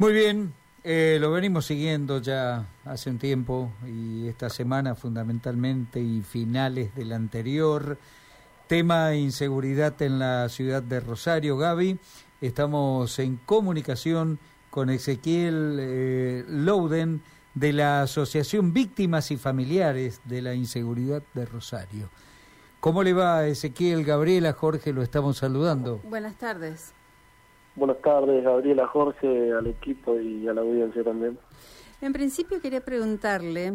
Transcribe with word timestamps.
Muy 0.00 0.12
bien, 0.12 0.54
eh, 0.84 1.18
lo 1.20 1.32
venimos 1.32 1.66
siguiendo 1.66 2.20
ya 2.20 2.66
hace 2.84 3.10
un 3.10 3.18
tiempo 3.18 3.72
y 3.84 4.28
esta 4.28 4.48
semana 4.48 4.94
fundamentalmente 4.94 6.00
y 6.00 6.22
finales 6.22 6.94
del 6.94 7.12
anterior. 7.12 7.98
Tema 8.68 9.16
inseguridad 9.16 10.00
en 10.00 10.20
la 10.20 10.48
ciudad 10.50 10.84
de 10.84 11.00
Rosario, 11.00 11.56
Gaby. 11.56 11.98
Estamos 12.40 13.18
en 13.18 13.38
comunicación 13.38 14.38
con 14.70 14.88
Ezequiel 14.88 15.78
eh, 15.80 16.44
Louden 16.46 17.20
de 17.54 17.72
la 17.72 18.02
Asociación 18.02 18.72
Víctimas 18.72 19.32
y 19.32 19.36
Familiares 19.36 20.20
de 20.26 20.42
la 20.42 20.54
Inseguridad 20.54 21.24
de 21.34 21.44
Rosario. 21.44 22.08
¿Cómo 22.78 23.02
le 23.02 23.14
va 23.14 23.48
Ezequiel, 23.48 24.04
Gabriela, 24.04 24.52
Jorge? 24.52 24.92
Lo 24.92 25.02
estamos 25.02 25.38
saludando. 25.38 26.00
Buenas 26.04 26.36
tardes. 26.36 26.92
Buenas 27.78 28.02
tardes, 28.02 28.42
Gabriela, 28.42 28.88
Jorge, 28.88 29.52
al 29.52 29.68
equipo 29.68 30.18
y 30.18 30.48
a 30.48 30.52
la 30.52 30.62
audiencia 30.62 31.04
también. 31.04 31.38
En 32.00 32.12
principio 32.12 32.60
quería 32.60 32.84
preguntarle 32.84 33.74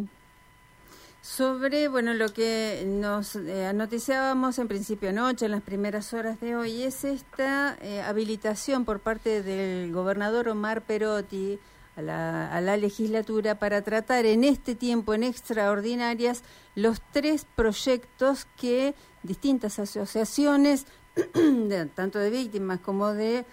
sobre, 1.21 1.87
bueno, 1.87 2.13
lo 2.13 2.27
que 2.27 2.83
nos 2.85 3.37
eh, 3.37 3.69
en 3.69 4.67
principio 4.67 5.07
anoche, 5.07 5.45
en 5.45 5.51
las 5.51 5.61
primeras 5.61 6.13
horas 6.13 6.41
de 6.41 6.57
hoy, 6.57 6.83
es 6.83 7.05
esta 7.05 7.77
eh, 7.81 8.01
habilitación 8.01 8.83
por 8.83 8.99
parte 8.99 9.41
del 9.41 9.93
gobernador 9.93 10.49
Omar 10.49 10.81
Perotti 10.81 11.57
a 11.95 12.01
la, 12.01 12.53
a 12.53 12.59
la 12.59 12.75
legislatura 12.75 13.55
para 13.55 13.83
tratar 13.83 14.25
en 14.25 14.43
este 14.43 14.75
tiempo, 14.75 15.13
en 15.13 15.23
extraordinarias, 15.23 16.43
los 16.75 17.01
tres 17.13 17.47
proyectos 17.55 18.47
que 18.59 18.95
distintas 19.23 19.79
asociaciones, 19.79 20.87
tanto 21.95 22.19
de 22.19 22.29
víctimas 22.29 22.81
como 22.81 23.13
de 23.13 23.45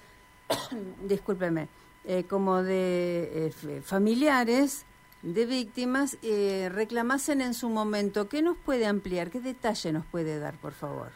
discúlpeme, 1.02 1.68
eh, 2.04 2.24
como 2.24 2.62
de 2.62 3.46
eh, 3.46 3.80
familiares 3.82 4.86
de 5.22 5.44
víctimas 5.44 6.16
eh, 6.22 6.70
reclamasen 6.72 7.40
en 7.40 7.54
su 7.54 7.68
momento. 7.68 8.28
¿Qué 8.28 8.42
nos 8.42 8.56
puede 8.56 8.86
ampliar? 8.86 9.30
¿Qué 9.30 9.40
detalle 9.40 9.92
nos 9.92 10.06
puede 10.06 10.38
dar, 10.38 10.54
por 10.54 10.72
favor? 10.72 11.08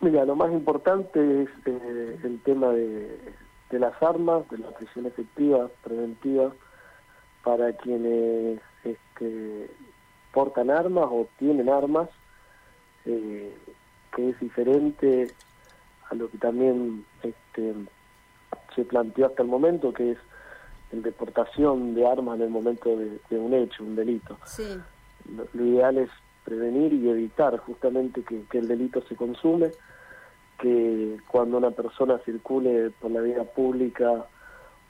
Mira, 0.00 0.24
lo 0.24 0.36
más 0.36 0.52
importante 0.52 1.42
es 1.42 1.48
el 1.66 2.38
tema 2.44 2.68
de, 2.72 3.18
las 3.70 4.02
armas, 4.02 4.48
de 4.50 4.58
la 4.58 4.70
prisión 4.72 5.06
efectiva, 5.06 5.70
preventiva, 5.82 6.52
para 7.42 7.72
quienes 7.72 8.60
este, 8.84 9.70
portan 10.32 10.70
armas 10.70 11.06
o 11.08 11.26
tienen 11.38 11.70
armas, 11.70 12.10
que 13.04 13.52
es 14.16 14.38
diferente 14.40 15.32
a 16.10 16.14
lo 16.14 16.30
que 16.30 16.36
también 16.36 17.06
este, 17.22 17.74
se 18.74 18.84
planteó 18.84 19.26
hasta 19.26 19.42
el 19.42 19.48
momento, 19.48 19.92
que 19.92 20.12
es 20.12 20.18
el 20.92 21.02
deportación 21.02 21.94
de 21.94 22.06
armas 22.06 22.36
en 22.36 22.42
el 22.42 22.50
momento 22.50 22.96
de, 22.96 23.38
un 23.38 23.54
hecho, 23.54 23.82
un 23.82 23.96
delito. 23.96 24.38
Lo, 25.54 25.64
ideal 25.64 25.98
es 25.98 26.10
prevenir 26.44 26.92
y 26.92 27.08
evitar 27.08 27.56
justamente 27.58 28.22
que, 28.22 28.58
el 28.58 28.68
delito 28.68 29.02
se 29.08 29.16
consume, 29.16 29.70
que 30.58 31.16
cuando 31.28 31.58
una 31.58 31.70
persona 31.70 32.18
circule 32.24 32.90
por 33.00 33.10
la 33.10 33.20
vía 33.20 33.44
pública 33.44 34.26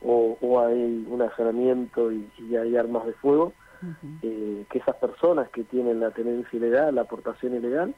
o, 0.02 0.60
hay 0.60 1.06
un 1.08 1.22
allanamiento 1.22 2.12
y, 2.12 2.28
hay 2.56 2.76
armas 2.76 3.06
de 3.06 3.12
fuego, 3.14 3.52
eh, 4.22 4.64
que 4.70 4.78
esas 4.78 4.96
personas 4.96 5.48
que 5.50 5.62
tienen 5.64 6.00
la 6.00 6.10
tenencia 6.10 6.56
ilegal, 6.56 6.94
la 6.94 7.02
aportación 7.02 7.54
ilegal, 7.54 7.94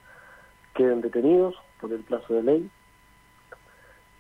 queden 0.75 1.01
detenidos 1.01 1.55
por 1.81 1.93
el 1.93 2.01
plazo 2.01 2.35
de 2.35 2.43
ley 2.43 2.71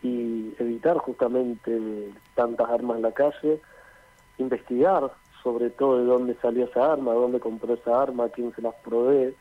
y 0.06 0.54
evitar 0.58 0.98
justamente 0.98 2.12
tantas 2.34 2.68
armas 2.70 2.96
en 2.96 3.02
la 3.02 3.12
calle, 3.12 3.60
investigar 4.38 5.10
sobre 5.42 5.70
todo 5.70 5.98
de 5.98 6.04
dónde 6.04 6.36
salió 6.42 6.66
esa 6.66 6.92
arma, 6.92 7.12
dónde 7.12 7.40
compró 7.40 7.74
esa 7.74 8.02
arma, 8.02 8.28
quién 8.28 8.54
se 8.54 8.62
las 8.62 8.74
provee. 8.76 9.34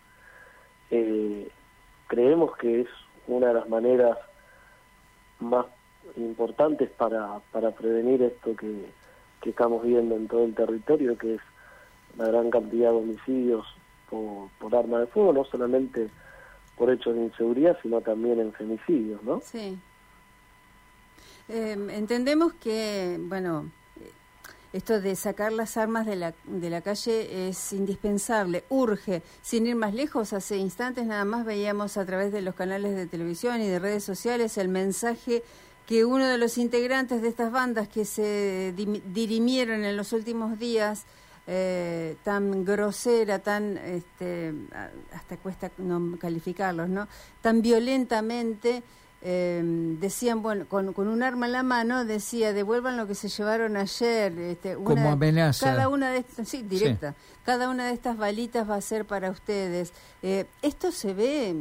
Eh, 0.92 1.50
creemos 2.08 2.56
que 2.58 2.82
es 2.82 2.88
una 3.28 3.48
de 3.48 3.54
las 3.56 3.70
maneras 3.70 4.18
más 5.40 5.66
importantes 6.18 6.90
para, 6.92 7.40
para 7.52 7.72
prevenir 7.72 8.22
esto 8.22 8.56
que, 8.56 8.86
que 9.42 9.50
estamos 9.50 9.84
viendo 9.84 10.16
en 10.16 10.28
todo 10.28 10.44
el 10.46 10.54
territorio, 10.54 11.18
que 11.18 11.36
es 11.36 11.42
la 12.18 12.28
gran 12.28 12.50
cantidad 12.50 12.92
de 12.92 12.98
homicidios 12.98 13.66
por, 14.10 14.50
por 14.60 14.76
arma 14.76 15.00
de 15.00 15.08
fuego, 15.08 15.34
no 15.34 15.44
solamente 15.46 16.10
por 16.78 16.92
hechos 16.92 17.16
de 17.16 17.24
inseguridad, 17.24 17.78
sino 17.82 18.02
también 18.02 18.40
en 18.40 18.54
femicidios, 18.54 19.22
¿no? 19.24 19.42
Sí. 19.42 19.78
Em, 21.48 21.90
entendemos 21.92 22.54
que, 22.54 23.18
bueno, 23.20 23.70
esto 24.74 25.00
de 25.00 25.16
sacar 25.16 25.54
las 25.54 25.78
armas 25.78 26.06
de 26.06 26.16
la, 26.16 26.34
de 26.46 26.70
la 26.70 26.82
calle 26.82 27.48
es 27.48 27.72
indispensable, 27.72 28.64
urge. 28.70 29.22
Sin 29.42 29.68
ir 29.68 29.76
más 29.76 29.94
lejos, 29.94 30.34
hace 30.34 30.58
instantes 30.58 31.06
nada 31.06 31.24
más 31.24 31.46
veíamos 31.46 31.98
a 31.98 32.06
través 32.06 32.34
de 32.34 32.42
los 32.42 32.56
canales 32.56 32.96
de 32.96 33.08
televisión 33.08 33.62
y 33.62 33.68
de 33.68 33.80
redes 33.80 34.04
sociales 34.04 34.58
el 34.58 34.68
mensaje 34.68 35.44
que 35.86 36.04
uno 36.04 36.28
de 36.28 36.38
los 36.38 36.58
integrantes 36.58 37.22
de 37.22 37.30
estas 37.30 37.52
bandas 37.52 37.88
que 37.88 38.06
se 38.06 38.74
dirimieron 38.76 39.86
en 39.86 39.96
los 39.96 40.14
últimos 40.14 40.58
días, 40.58 41.06
eh, 41.48 42.18
tan 42.24 42.66
grosera, 42.66 43.38
tan, 43.40 43.78
este, 43.78 44.52
hasta 45.14 45.38
cuesta 45.38 45.72
no 45.78 46.18
calificarlos, 46.18 46.90
¿no? 46.90 47.08
Tan 47.42 47.62
violentamente 47.62 48.82
eh, 49.22 49.62
decían, 50.00 50.42
bueno, 50.42 50.66
con, 50.68 50.94
con, 50.94 51.08
un 51.08 51.24
arma 51.24 51.48
en 51.48 51.52
la 51.52 51.64
mano, 51.64 52.06
decía, 52.06 52.54
devuelvan 52.54 52.98
lo 52.98 53.08
que 53.08 53.16
se 53.16 53.28
llevaron 53.28 53.76
ayer. 53.78 54.38
Este, 54.38 54.76
una, 54.76 54.86
Como 54.86 55.12
amenaza. 55.12 55.66
Cada 55.66 55.90
una 55.90 56.12
de 56.12 56.20
estas, 56.20 56.48
sí, 56.48 56.62
directa. 56.62 57.16
Cada 57.44 57.70
una 57.70 57.88
de 57.88 57.94
estas 57.94 58.18
balitas 58.18 58.70
va 58.70 58.76
a 58.76 58.82
ser 58.82 59.06
para 59.06 59.32
ustedes. 59.32 59.94
Eh, 60.22 60.46
esto 60.62 60.92
se 60.92 61.14
ve 61.14 61.56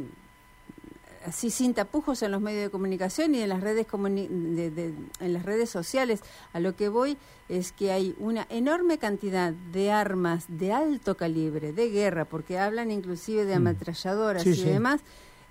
así 1.25 1.49
sin 1.49 1.73
tapujos 1.73 2.21
en 2.21 2.31
los 2.31 2.41
medios 2.41 2.63
de 2.63 2.69
comunicación 2.69 3.33
y 3.33 3.41
en 3.41 3.49
las 3.49 3.61
redes 3.61 3.87
en 3.91 5.33
las 5.33 5.43
redes 5.43 5.69
sociales. 5.69 6.21
A 6.53 6.59
lo 6.59 6.75
que 6.75 6.89
voy 6.89 7.17
es 7.49 7.71
que 7.71 7.91
hay 7.91 8.15
una 8.19 8.45
enorme 8.49 8.97
cantidad 8.97 9.53
de 9.53 9.91
armas 9.91 10.45
de 10.47 10.71
alto 10.71 11.17
calibre, 11.17 11.73
de 11.73 11.89
guerra, 11.89 12.25
porque 12.25 12.59
hablan 12.59 12.91
inclusive 12.91 13.45
de 13.45 13.55
mm. 13.55 13.57
ametralladoras 13.57 14.45
y 14.45 14.63
demás 14.63 15.01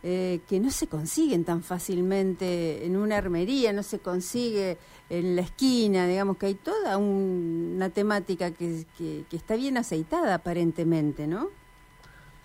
eh, 0.06 0.40
que 0.46 0.60
no 0.60 0.68
se 0.68 0.86
consiguen 0.86 1.46
tan 1.46 1.62
fácilmente 1.62 2.84
en 2.84 2.94
una 2.94 3.16
armería, 3.16 3.72
no 3.72 3.82
se 3.82 4.00
consigue 4.00 4.76
en 5.08 5.34
la 5.34 5.40
esquina, 5.40 6.06
digamos 6.06 6.36
que 6.36 6.44
hay 6.44 6.54
toda 6.56 6.98
una 6.98 7.88
temática 7.88 8.50
que, 8.50 8.84
que, 8.98 9.24
está 9.34 9.56
bien 9.56 9.78
aceitada 9.78 10.34
aparentemente, 10.34 11.26
¿no? 11.26 11.48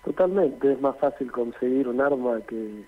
Totalmente, 0.02 0.72
es 0.72 0.80
más 0.80 0.96
fácil 0.96 1.30
conseguir 1.30 1.86
un 1.86 2.00
arma 2.00 2.40
que, 2.48 2.86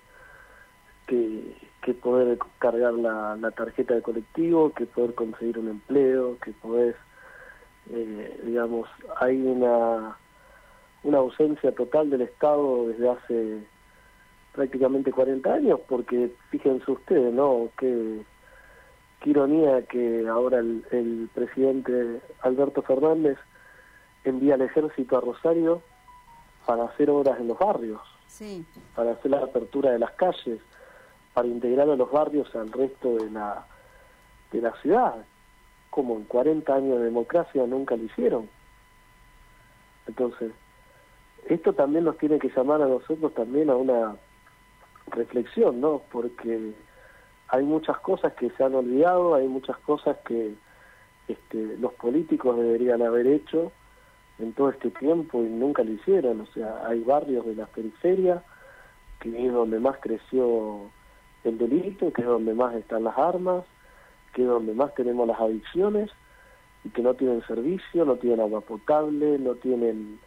que, 1.06 1.92
poder 1.92 2.38
cargar 2.58 2.94
la, 2.94 3.50
tarjeta 3.54 3.92
de 3.92 4.00
colectivo, 4.00 4.72
que 4.72 4.86
poder 4.86 5.14
conseguir 5.14 5.58
un 5.58 5.68
empleo, 5.68 6.38
que 6.42 6.52
poder, 6.52 6.96
eh, 7.90 8.40
digamos, 8.42 8.88
hay 9.20 9.36
una, 9.36 10.16
una 11.02 11.18
ausencia 11.18 11.74
total 11.74 12.08
del 12.08 12.22
Estado 12.22 12.88
desde 12.88 13.10
hace 13.10 13.71
prácticamente 14.52 15.12
40 15.12 15.52
años, 15.52 15.80
porque 15.88 16.30
fíjense 16.50 16.90
ustedes, 16.90 17.32
¿no? 17.32 17.70
Qué, 17.78 18.22
qué 19.20 19.30
ironía 19.30 19.82
que 19.82 20.26
ahora 20.28 20.58
el, 20.58 21.30
presidente 21.34 22.20
Alberto 22.42 22.82
Fernández 22.82 23.38
envía 24.24 24.54
al 24.54 24.62
ejército 24.62 25.16
a 25.16 25.20
Rosario 25.20 25.82
para 26.66 26.84
hacer 26.84 27.10
obras 27.10 27.40
en 27.40 27.48
los 27.48 27.58
barrios, 27.58 28.00
sí. 28.26 28.64
para 28.94 29.12
hacer 29.12 29.30
la 29.30 29.38
apertura 29.38 29.90
de 29.90 29.98
las 29.98 30.12
calles, 30.12 30.60
para 31.34 31.48
integrar 31.48 31.88
a 31.88 31.96
los 31.96 32.10
barrios 32.10 32.54
al 32.54 32.70
resto 32.70 33.16
de 33.16 33.30
la, 33.30 33.66
de 34.52 34.60
la 34.60 34.72
ciudad, 34.82 35.14
como 35.90 36.16
en 36.16 36.24
40 36.24 36.74
años 36.74 36.98
de 36.98 37.04
democracia 37.04 37.66
nunca 37.66 37.96
lo 37.96 38.04
hicieron. 38.04 38.48
Entonces, 40.06 40.52
esto 41.48 41.72
también 41.72 42.04
nos 42.04 42.18
tiene 42.18 42.38
que 42.38 42.50
llamar 42.50 42.82
a 42.82 42.86
nosotros 42.86 43.34
también 43.34 43.70
a 43.70 43.76
una 43.76 44.16
reflexión, 45.06 45.80
¿no? 45.80 46.02
Porque 46.10 46.72
hay 47.48 47.64
muchas 47.64 47.98
cosas 47.98 48.32
que 48.34 48.50
se 48.50 48.64
han 48.64 48.74
olvidado, 48.74 49.34
hay 49.34 49.48
muchas 49.48 49.76
cosas 49.78 50.16
que 50.24 50.54
este, 51.28 51.76
los 51.78 51.92
políticos 51.94 52.56
deberían 52.56 53.02
haber 53.02 53.26
hecho 53.26 53.72
en 54.38 54.52
todo 54.54 54.70
este 54.70 54.90
tiempo 54.90 55.42
y 55.42 55.48
nunca 55.48 55.82
lo 55.84 55.92
hicieron. 55.92 56.40
O 56.40 56.46
sea, 56.46 56.86
hay 56.86 57.00
barrios 57.00 57.46
de 57.46 57.54
la 57.54 57.66
periferia 57.66 58.42
que 59.20 59.46
es 59.46 59.52
donde 59.52 59.78
más 59.78 59.98
creció 60.00 60.90
el 61.44 61.58
delito, 61.58 62.12
que 62.12 62.22
es 62.22 62.26
donde 62.26 62.54
más 62.54 62.74
están 62.74 63.04
las 63.04 63.16
armas, 63.16 63.64
que 64.34 64.42
es 64.42 64.48
donde 64.48 64.74
más 64.74 64.94
tenemos 64.94 65.28
las 65.28 65.40
adicciones 65.40 66.10
y 66.84 66.88
que 66.90 67.02
no 67.02 67.14
tienen 67.14 67.42
servicio, 67.46 68.04
no 68.04 68.16
tienen 68.16 68.40
agua 68.40 68.62
potable, 68.62 69.38
no 69.38 69.54
tienen 69.54 70.18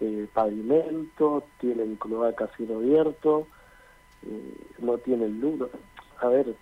eh, 0.00 0.26
pavimento, 0.34 1.44
tienen 1.60 1.96
cloacas 1.96 2.50
sin 2.56 2.70
abierto, 2.74 3.46
eh, 4.26 4.56
no 4.78 4.98
tienen 4.98 5.40
luz. 5.40 5.68
A 6.20 6.28
ver, 6.28 6.54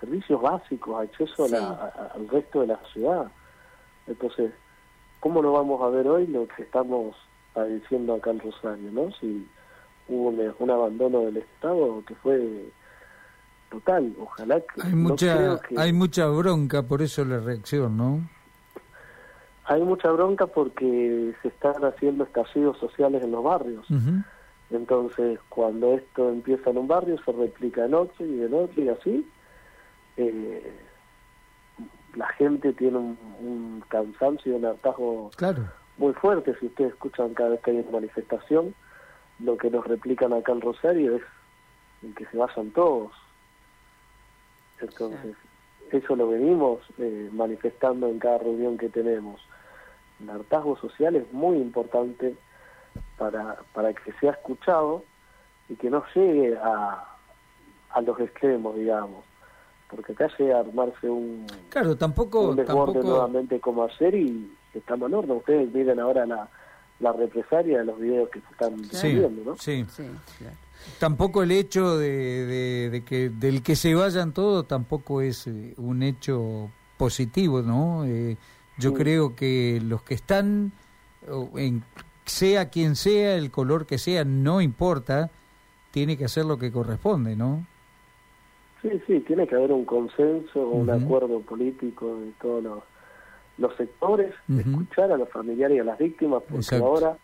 servicios 0.00 0.40
básicos, 0.40 1.02
acceso 1.02 1.44
al 1.44 2.28
resto 2.28 2.60
de 2.60 2.66
la 2.68 2.80
ciudad. 2.92 3.30
Entonces, 4.06 4.52
¿cómo 5.20 5.42
no 5.42 5.52
vamos 5.52 5.80
a 5.82 5.88
ver 5.88 6.06
hoy 6.06 6.26
lo 6.26 6.46
que 6.48 6.62
estamos 6.62 7.16
padeciendo 7.52 8.14
acá 8.14 8.30
en 8.30 8.40
Rosario, 8.40 8.90
¿no? 8.92 9.10
Si 9.20 9.46
hubo 10.08 10.28
un, 10.58 10.70
abandono 10.70 11.20
del 11.20 11.38
Estado 11.38 12.02
que 12.06 12.14
fue 12.16 12.64
total, 13.70 14.12
ojalá 14.20 14.60
que... 14.60 14.82
Hay 14.82 14.94
mucha, 14.94 15.60
hay 15.76 15.92
mucha 15.92 16.26
bronca, 16.26 16.82
por 16.82 17.00
eso 17.00 17.24
la 17.24 17.38
reacción, 17.38 17.96
¿no? 17.96 18.20
Hay 19.66 19.82
mucha 19.82 20.10
bronca 20.10 20.46
porque 20.46 21.32
se 21.40 21.48
están 21.48 21.82
haciendo 21.84 22.24
estallidos 22.24 22.76
sociales 22.78 23.22
en 23.22 23.30
los 23.30 23.42
barrios. 23.42 23.86
Entonces, 24.70 25.38
cuando 25.48 25.94
esto 25.94 26.30
empieza 26.30 26.70
en 26.70 26.78
un 26.78 26.88
barrio, 26.88 27.16
se 27.24 27.32
replica 27.32 27.82
de 27.82 27.88
noche 27.90 28.24
y 28.24 28.36
de 28.36 28.48
noche 28.48 28.82
y 28.82 28.88
así. 28.88 29.30
Eh, 30.16 30.72
la 32.16 32.28
gente 32.28 32.72
tiene 32.72 32.98
un, 32.98 33.84
cansancio 33.88 34.52
y 34.52 34.56
un 34.56 34.64
hartazgo 34.64 35.30
claro. 35.36 35.68
muy 35.98 36.12
fuerte. 36.14 36.54
Si 36.58 36.66
ustedes 36.66 36.92
escuchan 36.92 37.34
cada 37.34 37.50
vez 37.50 37.60
que 37.60 37.72
hay 37.72 37.78
una 37.78 37.90
manifestación, 37.90 38.74
lo 39.40 39.56
que 39.56 39.70
nos 39.70 39.86
replican 39.86 40.32
acá 40.32 40.52
en 40.52 40.60
Rosario 40.60 41.16
es 41.16 41.22
que 42.16 42.26
se 42.26 42.36
vayan 42.36 42.70
todos. 42.70 43.12
Entonces, 44.80 45.36
eso 45.90 46.16
lo 46.16 46.28
venimos 46.28 46.80
eh, 46.98 47.30
manifestando 47.32 48.08
en 48.08 48.18
cada 48.18 48.38
reunión 48.38 48.76
que 48.76 48.88
tenemos. 48.88 49.40
El 50.20 50.30
hartazgo 50.30 50.76
social 50.76 51.16
es 51.16 51.32
muy 51.32 51.56
importante 51.56 52.34
para, 53.18 53.56
para 53.72 53.92
que 53.92 54.12
sea 54.20 54.32
escuchado 54.32 55.04
y 55.68 55.76
que 55.76 55.90
no 55.90 56.04
llegue 56.14 56.56
a, 56.56 57.04
a 57.90 58.00
los 58.00 58.18
extremos, 58.20 58.76
digamos. 58.76 59.24
Porque 59.88 60.12
acá 60.12 60.28
llega 60.38 60.56
a 60.56 60.60
armarse 60.60 61.08
un, 61.08 61.46
claro, 61.68 61.96
tampoco, 61.96 62.54
desborde 62.54 63.02
nuevamente 63.02 63.60
como 63.60 63.84
hacer 63.84 64.14
y 64.14 64.52
estamos 64.72 65.08
en 65.08 65.14
orden. 65.14 65.36
Ustedes 65.36 65.72
miren 65.72 66.00
ahora 66.00 66.26
la, 66.26 66.48
la 67.00 67.12
represalia 67.12 67.78
de 67.78 67.84
los 67.84 68.00
videos 68.00 68.28
que 68.30 68.40
se 68.40 68.46
están 68.52 68.76
viendo, 69.12 69.52
¿no? 69.52 69.56
Sí, 69.56 69.84
Tampoco 70.98 71.42
el 71.42 71.50
hecho 71.50 71.96
de, 71.96 72.90
de, 72.90 73.04
que 73.04 73.30
del 73.30 73.62
que 73.62 73.74
se 73.74 73.94
vayan 73.94 74.32
todos 74.32 74.68
tampoco 74.68 75.22
es 75.22 75.46
eh, 75.46 75.74
un 75.78 76.02
hecho 76.02 76.70
positivo, 76.98 77.62
¿no? 77.62 78.04
Eh, 78.04 78.36
yo 78.76 78.92
creo 78.92 79.34
que 79.34 79.80
los 79.82 80.02
que 80.02 80.14
están, 80.14 80.72
en, 81.56 81.82
sea 82.24 82.70
quien 82.70 82.96
sea, 82.96 83.36
el 83.36 83.50
color 83.50 83.86
que 83.86 83.98
sea, 83.98 84.24
no 84.24 84.60
importa, 84.60 85.30
tiene 85.90 86.16
que 86.16 86.24
hacer 86.24 86.44
lo 86.44 86.58
que 86.58 86.72
corresponde, 86.72 87.36
¿no? 87.36 87.66
Sí, 88.82 88.90
sí, 89.06 89.20
tiene 89.20 89.46
que 89.46 89.54
haber 89.54 89.72
un 89.72 89.84
consenso, 89.84 90.68
un 90.68 90.90
acuerdo 90.90 91.40
político 91.40 92.18
de 92.20 92.32
todos 92.40 92.62
los, 92.62 92.82
los 93.58 93.76
sectores, 93.76 94.34
escuchar 94.58 95.10
a 95.10 95.16
los 95.16 95.28
familiares 95.30 95.76
y 95.76 95.80
a 95.80 95.84
las 95.84 95.98
víctimas, 95.98 96.42
porque 96.48 96.76
ahora 96.76 97.16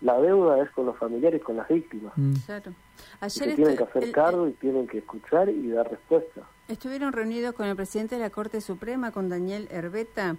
la 0.00 0.20
deuda 0.20 0.62
es 0.62 0.70
con 0.70 0.86
los 0.86 0.96
familiares 0.96 1.40
y 1.40 1.44
con 1.44 1.56
las 1.56 1.68
víctimas. 1.68 2.12
Mm. 2.16 2.34
Claro. 2.46 2.72
Ayer 3.20 3.54
tienen 3.54 3.76
que 3.76 3.84
hacer 3.84 4.12
cargo 4.12 4.48
y 4.48 4.52
tienen 4.52 4.86
que 4.86 4.98
escuchar 4.98 5.48
y 5.48 5.70
dar 5.70 5.90
respuesta. 5.90 6.42
¿Estuvieron 6.68 7.12
reunidos 7.12 7.54
con 7.54 7.66
el 7.66 7.76
presidente 7.76 8.16
de 8.16 8.22
la 8.22 8.30
Corte 8.30 8.60
Suprema, 8.60 9.10
con 9.10 9.28
Daniel 9.28 9.68
Herbeta? 9.70 10.36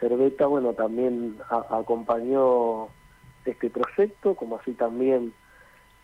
Herbeta, 0.00 0.46
bueno, 0.46 0.72
también 0.74 1.38
acompañó 1.50 2.88
este 3.44 3.70
proyecto, 3.70 4.34
como 4.34 4.56
así 4.56 4.72
también 4.72 5.32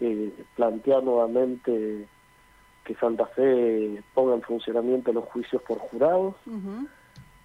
eh, 0.00 0.32
plantear 0.56 1.02
nuevamente 1.02 2.06
que 2.84 2.94
Santa 2.96 3.26
Fe 3.26 4.02
ponga 4.14 4.34
en 4.34 4.42
funcionamiento 4.42 5.12
los 5.12 5.24
juicios 5.26 5.62
por 5.62 5.78
jurados, 5.78 6.34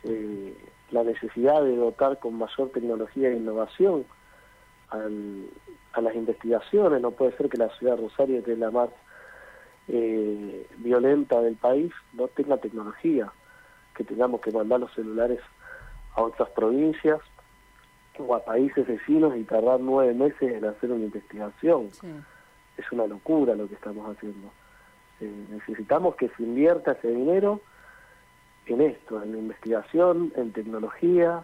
eh, 0.04 0.56
la 0.92 1.04
necesidad 1.04 1.64
de 1.64 1.76
dotar 1.76 2.20
con 2.20 2.36
mayor 2.36 2.70
tecnología 2.70 3.30
e 3.30 3.38
innovación 3.38 4.06
a 4.90 6.02
las 6.02 6.16
investigaciones, 6.16 7.02
no 7.02 7.12
puede 7.12 7.36
ser 7.36 7.50
que 7.50 7.58
la 7.58 7.70
ciudad 7.78 7.98
de 7.98 8.04
Rosario, 8.04 8.44
que 8.44 8.54
es 8.54 8.60
la 8.60 8.72
más 8.72 8.90
eh, 9.88 10.68
violenta 10.78 11.42
del 11.42 11.56
país, 11.56 11.92
no 12.14 12.28
tenga 12.30 12.58
tecnología, 12.58 13.32
que 13.96 14.04
tengamos 14.04 14.42
que 14.42 14.52
mandar 14.52 14.80
los 14.80 14.94
celulares 14.94 15.40
a 16.16 16.22
otras 16.22 16.50
provincias 16.50 17.20
o 18.18 18.34
a 18.36 18.44
países 18.44 18.88
vecinos 18.88 19.36
y 19.36 19.44
tardar 19.44 19.80
nueve 19.80 20.14
meses 20.14 20.54
en 20.54 20.66
hacer 20.66 20.92
una 20.92 21.06
investigación. 21.06 21.90
Es 22.78 22.92
una 22.92 23.08
locura 23.08 23.56
lo 23.56 23.68
que 23.68 23.76
estamos 23.76 24.16
haciendo. 24.16 24.50
Eh, 25.22 25.32
necesitamos 25.50 26.16
que 26.16 26.30
se 26.30 26.44
invierta 26.44 26.94
ese 26.94 27.10
dinero 27.10 27.62
en 28.66 28.82
esto, 28.82 29.22
en 29.22 29.32
la 29.32 29.38
investigación, 29.38 30.34
en 30.36 30.52
tecnología, 30.52 31.44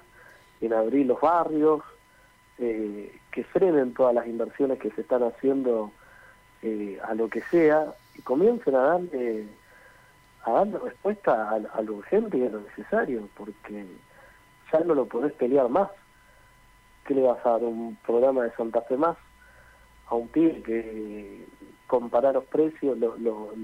en 0.60 0.74
abrir 0.74 1.06
los 1.06 1.22
barrios, 1.22 1.82
eh, 2.58 3.18
que 3.32 3.44
frenen 3.44 3.94
todas 3.94 4.14
las 4.14 4.28
inversiones 4.28 4.80
que 4.80 4.92
se 4.92 5.02
están 5.02 5.24
haciendo 5.24 5.92
eh, 6.62 7.00
a 7.04 7.14
lo 7.16 7.28
que 7.30 7.42
sea 7.42 7.94
y 8.16 8.22
comiencen 8.22 8.76
a 8.76 8.82
darle, 8.82 9.46
a 10.44 10.52
darle 10.52 10.80
respuesta 10.80 11.50
a, 11.50 11.56
a 11.56 11.82
lo 11.82 11.96
urgente 11.96 12.38
y 12.38 12.46
a 12.46 12.50
lo 12.50 12.62
necesario, 12.62 13.28
porque 13.36 13.86
ya 14.72 14.80
no 14.82 14.96
lo 14.96 15.06
podés 15.06 15.34
pelear 15.34 15.70
más. 15.70 15.90
¿Qué 17.06 17.16
le 17.16 17.22
vas 17.24 17.44
a 17.46 17.52
dar 17.52 17.64
un 17.64 17.98
programa 18.06 18.44
de 18.44 18.52
Santa 18.52 18.82
Fe 18.82 18.98
más 18.98 19.18
a 20.08 20.16
un 20.16 20.28
pibe 20.28 20.62
que 20.64 21.46
compara 21.88 22.32
los 22.32 22.46
precios, 22.46 22.98
los, 22.98 23.20
los, 23.20 23.58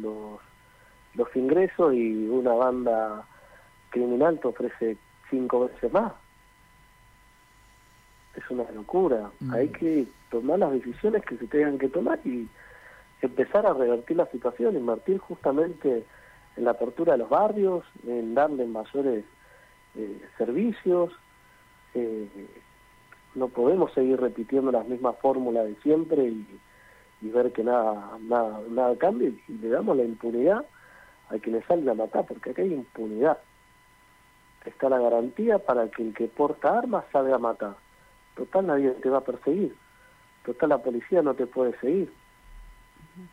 los, 1.13 1.35
ingresos 1.35 1.93
y 1.93 2.27
una 2.27 2.53
banda 2.53 3.25
criminal 3.89 4.39
te 4.39 4.47
ofrece 4.47 4.97
cinco 5.29 5.67
veces 5.67 5.91
más? 5.91 6.13
Es 8.35 8.49
una 8.49 8.69
locura. 8.71 9.29
Mm. 9.39 9.53
Hay 9.53 9.69
que 9.69 10.07
tomar 10.29 10.59
las 10.59 10.71
decisiones 10.71 11.23
que 11.25 11.37
se 11.37 11.47
tengan 11.47 11.77
que 11.77 11.89
tomar 11.89 12.19
y 12.25 12.47
empezar 13.21 13.65
a 13.65 13.73
revertir 13.73 14.17
la 14.17 14.27
situación, 14.27 14.75
invertir 14.75 15.19
justamente 15.19 16.05
en 16.55 16.63
la 16.63 16.71
apertura 16.71 17.13
de 17.13 17.19
los 17.19 17.29
barrios, 17.29 17.85
en 18.05 18.35
darle 18.35 18.65
mayores 18.65 19.25
eh, 19.97 20.21
servicios. 20.37 21.11
Eh, 21.93 22.27
no 23.35 23.47
podemos 23.47 23.91
seguir 23.93 24.19
repitiendo 24.19 24.71
las 24.71 24.87
mismas 24.87 25.15
fórmulas 25.19 25.65
de 25.65 25.75
siempre 25.81 26.23
y, 26.27 26.47
ver 27.21 27.51
que 27.51 27.63
nada, 27.63 28.17
nada, 28.21 28.61
nada 28.69 28.95
cambie 28.97 29.33
y 29.47 29.53
le 29.53 29.69
damos 29.69 29.97
la 29.97 30.03
impunidad 30.03 30.65
a 31.29 31.37
quienes 31.39 31.65
salen 31.65 31.89
a 31.89 31.93
matar, 31.93 32.25
porque 32.25 32.51
acá 32.51 32.61
hay 32.61 32.73
impunidad. 32.73 33.37
Está 34.65 34.89
la 34.89 34.99
garantía 34.99 35.59
para 35.59 35.89
que 35.89 36.03
el 36.03 36.13
que 36.13 36.27
porta 36.27 36.77
armas 36.77 37.05
salga 37.11 37.35
a 37.35 37.39
matar. 37.39 37.75
Total, 38.35 38.67
nadie 38.67 38.91
te 38.91 39.09
va 39.09 39.19
a 39.19 39.21
perseguir. 39.21 39.75
Total, 40.45 40.69
la 40.69 40.77
policía 40.77 41.21
no 41.21 41.33
te 41.33 41.47
puede 41.47 41.77
seguir. 41.79 42.11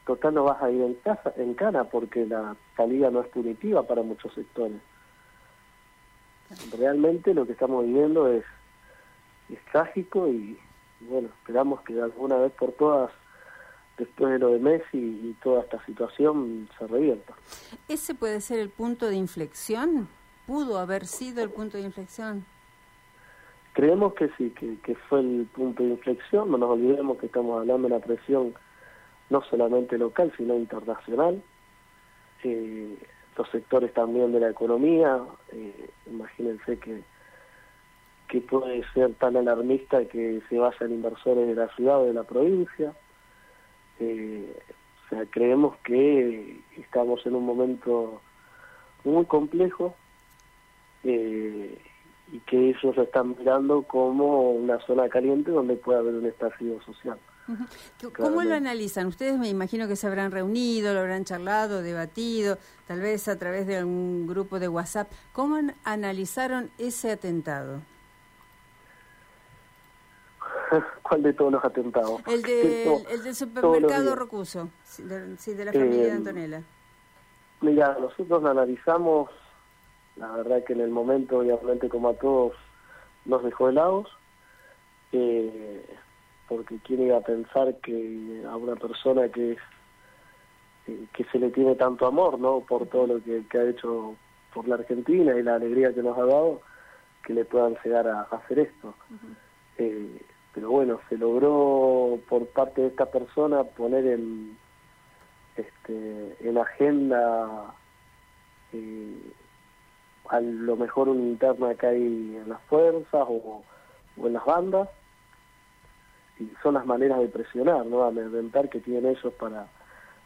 Total, 0.06 0.34
no 0.34 0.44
vas 0.44 0.62
a 0.62 0.70
ir 0.70 0.80
en, 0.80 0.94
casa, 0.94 1.32
en 1.36 1.54
cana 1.54 1.84
porque 1.84 2.26
la 2.26 2.56
salida 2.76 3.10
no 3.10 3.20
es 3.20 3.28
punitiva 3.28 3.82
para 3.82 4.02
muchos 4.02 4.32
sectores. 4.32 4.80
Realmente 6.78 7.34
lo 7.34 7.46
que 7.46 7.52
estamos 7.52 7.84
viviendo 7.84 8.30
es, 8.30 8.44
es 9.50 9.58
trágico 9.72 10.28
y, 10.28 10.58
bueno, 11.00 11.28
esperamos 11.40 11.80
que 11.82 12.00
alguna 12.00 12.36
vez 12.36 12.52
por 12.52 12.72
todas 12.72 13.10
después 13.98 14.32
de 14.32 14.38
lo 14.38 14.50
de 14.50 14.58
Messi 14.58 14.98
y 14.98 15.36
toda 15.42 15.62
esta 15.62 15.84
situación 15.84 16.68
se 16.78 16.86
revierta. 16.86 17.34
¿Ese 17.88 18.14
puede 18.14 18.40
ser 18.40 18.58
el 18.58 18.70
punto 18.70 19.06
de 19.06 19.16
inflexión? 19.16 20.08
¿Pudo 20.46 20.78
haber 20.78 21.06
sido 21.06 21.42
el 21.42 21.50
punto 21.50 21.78
de 21.78 21.84
inflexión? 21.84 22.44
Creemos 23.72 24.14
que 24.14 24.30
sí, 24.36 24.50
que, 24.50 24.78
que 24.80 24.94
fue 24.94 25.20
el 25.20 25.48
punto 25.52 25.82
de 25.82 25.90
inflexión. 25.90 26.50
No 26.50 26.58
nos 26.58 26.70
olvidemos 26.70 27.18
que 27.18 27.26
estamos 27.26 27.60
hablando 27.60 27.88
de 27.88 27.94
una 27.94 28.04
presión 28.04 28.54
no 29.30 29.42
solamente 29.42 29.98
local, 29.98 30.32
sino 30.36 30.54
internacional. 30.54 31.42
Eh, 32.44 32.98
los 33.36 33.48
sectores 33.50 33.92
también 33.92 34.32
de 34.32 34.40
la 34.40 34.50
economía. 34.50 35.20
Eh, 35.52 35.90
imagínense 36.06 36.78
que, 36.78 37.02
que 38.28 38.40
puede 38.40 38.84
ser 38.92 39.14
tan 39.14 39.36
alarmista 39.36 40.04
que 40.06 40.40
se 40.48 40.58
vayan 40.58 40.92
inversores 40.92 41.46
de 41.46 41.54
la 41.54 41.68
ciudad 41.74 42.00
o 42.00 42.06
de 42.06 42.14
la 42.14 42.24
provincia. 42.24 42.92
Eh, 44.00 44.56
o 45.06 45.08
sea, 45.08 45.24
creemos 45.26 45.76
que 45.78 46.60
estamos 46.76 47.24
en 47.26 47.34
un 47.34 47.44
momento 47.44 48.20
muy 49.04 49.24
complejo 49.26 49.94
eh, 51.04 51.78
y 52.32 52.38
que 52.40 52.70
ellos 52.70 52.96
están 52.96 53.36
mirando 53.38 53.82
como 53.82 54.52
una 54.52 54.78
zona 54.80 55.08
caliente 55.08 55.50
donde 55.50 55.76
puede 55.76 55.98
haber 55.98 56.14
un 56.14 56.26
estallido 56.26 56.80
social. 56.82 57.18
¿Cómo 58.16 58.42
lo 58.42 58.54
analizan? 58.54 59.06
Ustedes 59.06 59.38
me 59.38 59.48
imagino 59.48 59.86
que 59.86 59.96
se 59.96 60.06
habrán 60.06 60.30
reunido, 60.30 60.94
lo 60.94 61.00
habrán 61.00 61.24
charlado, 61.24 61.82
debatido, 61.82 62.58
tal 62.86 63.00
vez 63.00 63.28
a 63.28 63.38
través 63.38 63.66
de 63.66 63.76
algún 63.76 64.26
grupo 64.26 64.58
de 64.58 64.68
WhatsApp. 64.68 65.10
¿Cómo 65.32 65.58
analizaron 65.84 66.70
ese 66.78 67.12
atentado? 67.12 67.80
¿Cuál 71.02 71.22
de 71.22 71.32
todos 71.34 71.52
los 71.52 71.64
atentados? 71.64 72.22
El, 72.26 72.42
del 72.42 73.34
supermercado 73.34 74.14
Rocuso, 74.14 74.70
sí, 74.84 75.02
de, 75.02 75.64
la 75.64 75.72
familia 75.72 76.02
de 76.02 76.08
eh, 76.08 76.12
Antonella. 76.12 76.62
Mira, 77.60 77.96
nosotros 78.00 78.42
lo 78.42 78.50
analizamos 78.50 79.30
La 80.16 80.32
verdad 80.32 80.64
que 80.64 80.72
en 80.72 80.80
el 80.80 80.90
momento, 80.90 81.38
obviamente, 81.38 81.88
como 81.88 82.08
a 82.08 82.14
todos, 82.14 82.54
nos 83.24 83.42
dejó 83.42 83.68
helados, 83.68 84.08
eh, 85.12 85.84
porque 86.48 86.78
quién 86.84 87.02
iba 87.02 87.18
a 87.18 87.22
pensar 87.22 87.74
que 87.76 88.42
a 88.48 88.56
una 88.56 88.76
persona 88.76 89.28
que 89.28 89.56
que 90.86 91.24
se 91.32 91.38
le 91.38 91.50
tiene 91.50 91.74
tanto 91.76 92.06
amor, 92.06 92.38
¿no? 92.38 92.60
Por 92.60 92.86
todo 92.88 93.06
lo 93.06 93.22
que, 93.22 93.58
ha 93.58 93.64
hecho 93.64 94.16
por 94.52 94.68
la 94.68 94.76
Argentina 94.76 95.34
y 95.34 95.42
la 95.42 95.54
alegría 95.54 95.94
que 95.94 96.02
nos 96.02 96.16
ha 96.18 96.26
dado, 96.26 96.60
que 97.24 97.32
le 97.32 97.44
puedan 97.44 97.76
llegar 97.82 98.06
a, 98.06 98.22
hacer 98.22 98.58
esto. 98.58 98.94
eh, 99.78 100.20
pero 100.52 100.70
bueno, 100.70 101.00
se 101.08 101.18
logró 101.18 102.20
por 102.28 102.46
parte 102.46 102.82
de 102.82 102.88
esta 102.88 103.06
persona 103.06 103.64
poner 103.64 104.06
en, 104.06 104.56
este, 105.56 106.36
en 106.48 106.58
agenda 106.58 107.74
eh, 108.72 109.32
a 110.28 110.40
lo 110.40 110.76
mejor 110.76 111.08
una 111.08 111.22
interna 111.22 111.74
que 111.74 111.86
hay 111.86 112.36
en 112.36 112.48
las 112.48 112.60
fuerzas 112.62 113.26
o, 113.28 113.64
en 114.16 114.32
las 114.32 114.44
bandas 114.44 114.88
y 116.38 116.50
son 116.62 116.74
las 116.74 116.86
maneras 116.86 117.20
de 117.20 117.28
presionar, 117.28 117.86
¿no? 117.86 118.04
A 118.04 118.12
que 118.70 118.80
tienen 118.80 119.06
ellos 119.06 119.32
para, 119.34 119.66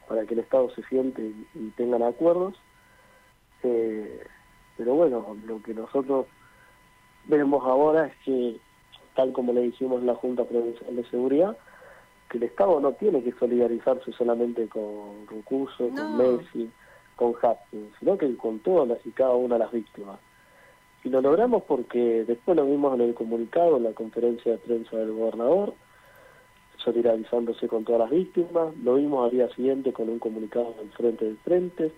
para 0.09 0.25
que 0.25 0.35
el 0.35 0.41
Estado 0.41 0.71
se 0.71 0.83
siente 0.85 1.23
y, 1.55 1.71
tengan 1.77 2.03
acuerdos. 2.03 2.55
Eh, 3.63 4.27
pero 4.77 4.95
bueno, 4.95 5.37
lo 5.45 5.63
que 5.63 5.75
nosotros 5.75 6.27
vemos 7.27 7.65
ahora 7.65 8.07
es 8.07 8.15
que, 8.25 8.61
tal 9.15 9.33
como 9.33 9.53
le 9.53 9.63
dijimos 9.63 10.01
en 10.01 10.07
la 10.07 10.15
Junta 10.15 10.45
Provincial 10.45 10.97
de 10.97 11.05
Seguridad, 11.11 11.57
que 12.31 12.39
el 12.39 12.45
Estado 12.45 12.81
no 12.81 12.93
tiene 12.93 13.23
que 13.23 13.33
solidarizarse 13.33 14.13
solamente 14.13 14.69
con 14.69 15.27
Rucuso, 15.27 15.89
con 15.89 16.17
Messi, 16.17 16.71
con 17.17 17.35
Hapkins, 17.43 17.93
sino 17.99 18.17
que 18.17 18.35
con 18.37 18.61
todas 18.61 18.99
y 19.05 19.11
cada 19.11 19.33
una 19.33 19.57
de 19.57 19.61
las 19.61 19.73
víctimas. 19.73 20.19
Y 21.05 21.11
lo 21.11 21.21
logramos 21.21 21.63
porque 21.65 22.25
después 22.25 22.57
lo 22.57 22.65
vimos 22.67 22.95
en 22.95 23.03
el 23.03 23.15
comunicado, 23.15 23.77
en 23.77 23.85
la 23.85 23.93
conferencia 23.93 24.53
de 24.53 24.59
prensa 24.59 24.97
del 24.97 25.13
gobernador, 25.13 25.75
solidarizándose 26.89 27.69
con 27.69 27.85
todas 27.85 28.01
las 28.03 28.11
víctimas, 28.11 28.75
lo 28.83 28.95
vimos 28.95 29.27
al 29.27 29.31
día 29.31 29.49
siguiente 29.55 29.93
con 29.93 30.09
un 30.09 30.19
comunicado 30.19 30.75
del 30.79 30.91
Frente 30.93 31.25
del 31.27 31.37
Frente, 31.39 31.93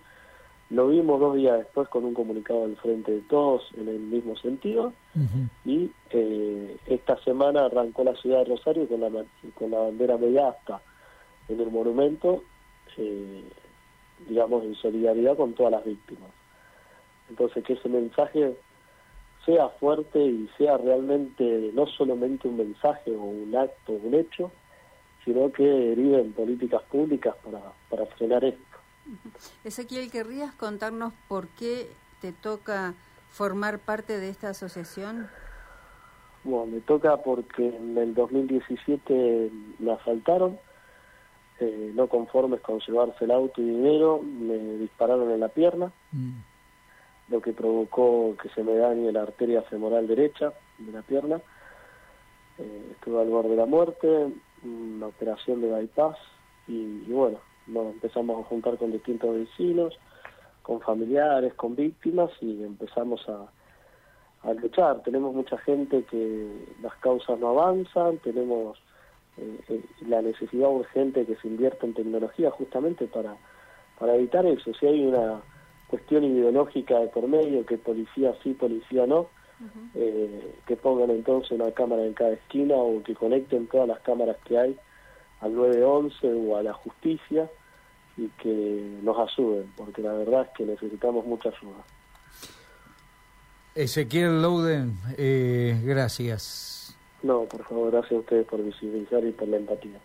lo 0.69 0.87
vimos 0.89 1.19
dos 1.19 1.35
días 1.35 1.59
después 1.59 1.87
con 1.87 2.03
un 2.03 2.13
comunicado 2.13 2.61
del 2.67 2.75
Frente 2.77 3.11
de 3.11 3.21
Todos 3.21 3.69
en 3.77 3.87
el 3.87 3.99
mismo 3.99 4.35
sentido, 4.35 4.93
y 5.65 5.89
eh, 6.11 6.77
esta 6.87 7.17
semana 7.23 7.65
arrancó 7.65 8.03
la 8.03 8.15
ciudad 8.15 8.39
de 8.39 8.55
Rosario 8.55 8.87
con 8.87 9.01
la, 9.01 9.09
con 9.55 9.71
la 9.71 9.79
bandera 9.79 10.17
media 10.17 10.49
hasta 10.49 10.81
en 11.47 11.59
el 11.59 11.71
monumento, 11.71 12.43
eh, 12.97 13.43
digamos, 14.27 14.63
en 14.63 14.75
solidaridad 14.75 15.37
con 15.37 15.53
todas 15.53 15.71
las 15.71 15.85
víctimas. 15.85 16.29
Entonces, 17.29 17.63
que 17.63 17.73
ese 17.73 17.87
mensaje 17.87 18.53
sea 19.45 19.69
fuerte 19.69 20.19
y 20.19 20.49
sea 20.57 20.77
realmente 20.77 21.71
no 21.73 21.87
solamente 21.87 22.47
un 22.47 22.57
mensaje 22.57 23.11
o 23.11 23.21
un 23.23 23.55
acto, 23.55 23.93
un 23.93 24.13
hecho, 24.13 24.51
sino 25.23 25.51
que 25.51 25.63
deriven 25.63 26.33
políticas 26.33 26.81
públicas 26.83 27.35
para, 27.43 27.61
para 27.89 28.05
frenar 28.17 28.43
esto. 28.43 28.61
Ezequiel, 29.63 30.11
¿querrías 30.11 30.53
contarnos 30.55 31.13
por 31.27 31.47
qué 31.49 31.89
te 32.21 32.31
toca 32.31 32.93
formar 33.29 33.79
parte 33.79 34.19
de 34.19 34.29
esta 34.29 34.49
asociación? 34.49 35.27
Bueno, 36.43 36.65
me 36.65 36.81
toca 36.81 37.17
porque 37.17 37.67
en 37.67 37.97
el 37.97 38.13
2017 38.13 39.51
me 39.79 39.91
asaltaron, 39.91 40.57
eh, 41.59 41.91
no 41.93 42.07
conformes 42.07 42.61
con 42.61 42.79
llevarse 42.79 43.25
el 43.25 43.31
auto 43.31 43.61
y 43.61 43.65
dinero, 43.65 44.21
me 44.23 44.57
dispararon 44.77 45.29
en 45.31 45.39
la 45.39 45.49
pierna, 45.49 45.91
mm. 46.11 46.31
lo 47.29 47.41
que 47.41 47.53
provocó 47.53 48.35
que 48.41 48.49
se 48.49 48.63
me 48.63 48.75
dañe 48.75 49.11
la 49.11 49.21
arteria 49.21 49.61
femoral 49.63 50.07
derecha 50.07 50.53
de 50.79 50.91
la 50.91 51.03
pierna. 51.03 51.39
Eh, 52.57 52.87
estuve 52.91 53.21
al 53.21 53.29
borde 53.29 53.49
de 53.49 53.55
la 53.55 53.65
muerte, 53.67 54.33
una 54.63 55.07
operación 55.07 55.61
de 55.61 55.71
bypass 55.71 56.17
y, 56.67 57.11
bueno, 57.11 57.39
nos 57.67 57.93
empezamos 57.93 58.39
a 58.39 58.47
juntar 58.47 58.77
con 58.77 58.91
distintos 58.91 59.35
vecinos, 59.35 59.97
con 60.61 60.79
familiares, 60.81 61.53
con 61.55 61.75
víctimas 61.75 62.31
y 62.41 62.63
empezamos 62.63 63.27
a, 63.27 63.47
luchar. 64.59 65.03
Tenemos 65.03 65.35
mucha 65.35 65.57
gente 65.59 66.03
que 66.05 66.65
las 66.81 66.95
causas 66.95 67.39
no 67.39 67.49
avanzan, 67.49 68.17
tenemos 68.19 68.75
eh, 69.37 69.59
eh, 69.69 69.83
la 70.07 70.21
necesidad 70.23 70.69
urgente 70.69 71.27
que 71.27 71.35
se 71.35 71.47
invierta 71.47 71.85
en 71.85 71.93
tecnología 71.93 72.49
justamente 72.49 73.05
para, 73.05 73.35
para 73.99 74.15
evitar 74.15 74.43
eso. 74.47 74.73
Si 74.73 74.87
hay 74.87 75.05
una 75.05 75.41
cuestión 75.87 76.23
ideológica 76.23 76.99
de 76.99 77.07
por 77.07 77.27
medio, 77.27 77.65
que 77.67 77.77
policía 77.77 78.33
sí, 78.41 78.53
policía 78.53 79.05
no, 79.05 79.27
eh, 79.95 80.55
que 80.65 80.75
pongan 80.75 81.11
entonces 81.11 81.51
una 81.51 81.71
cámara 81.71 82.03
en 82.05 82.13
cada 82.13 82.33
esquina 82.33 82.75
o 82.75 83.01
que 83.03 83.15
conecten 83.15 83.67
todas 83.67 83.87
las 83.87 83.99
cámaras 83.99 84.37
que 84.45 84.57
hay 84.57 84.77
al 85.41 85.53
911 85.55 86.33
o 86.33 86.57
a 86.57 86.63
la 86.63 86.73
justicia 86.73 87.49
y 88.17 88.27
que 88.41 88.99
nos 89.01 89.17
ayuden, 89.17 89.71
porque 89.75 90.01
la 90.01 90.13
verdad 90.13 90.43
es 90.43 90.49
que 90.57 90.65
necesitamos 90.65 91.25
mucha 91.25 91.49
ayuda. 91.49 91.83
Ezequiel 93.73 94.41
Louden, 94.41 94.97
eh, 95.17 95.79
gracias. 95.83 96.97
No, 97.23 97.43
por 97.45 97.63
favor, 97.65 97.91
gracias 97.91 98.13
a 98.13 98.19
ustedes 98.19 98.45
por 98.47 98.63
visibilizar 98.63 99.23
y 99.23 99.31
por 99.31 99.47
la 99.47 99.57
empatía. 99.57 99.99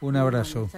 Un 0.00 0.16
abrazo. 0.16 0.68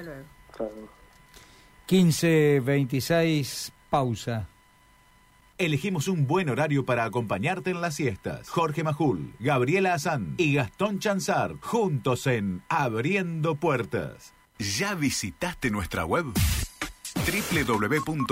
15.26, 1.87 3.73
pausa. 3.91 4.49
Elegimos 5.57 6.09
un 6.09 6.27
buen 6.27 6.49
horario 6.49 6.85
para 6.85 7.05
acompañarte 7.05 7.71
en 7.71 7.81
las 7.81 7.95
siestas. 7.95 8.49
Jorge 8.49 8.83
Majul, 8.83 9.35
Gabriela 9.39 9.95
Azán 9.95 10.35
y 10.37 10.55
Gastón 10.55 10.99
Chanzar, 10.99 11.55
juntos 11.61 12.27
en 12.27 12.63
Abriendo 12.69 13.55
Puertas. 13.55 14.35
¿Ya 14.59 14.95
visitaste 14.95 15.71
nuestra 15.71 16.05
web? 16.05 16.27
www 17.15 18.25